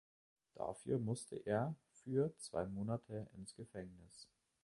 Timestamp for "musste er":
0.97-1.75